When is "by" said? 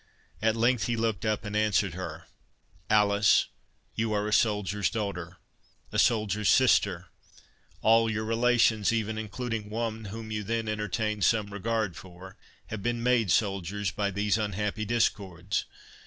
13.91-14.09